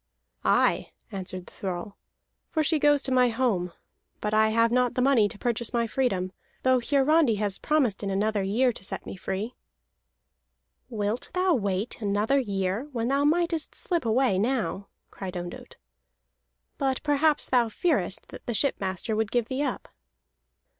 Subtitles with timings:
[0.43, 1.95] "Aye," answered the thrall,
[2.49, 3.71] "for she goes to my home.
[4.19, 6.31] But I have not the money to purchase my freedom,
[6.63, 9.53] though Hiarandi has promised in another year to set me free."
[10.89, 15.77] "Wilt thou wait another year when thou mightest slip away now?" cried Ondott.
[16.79, 19.87] "But perhaps thou fearest that the shipmaster would give thee up."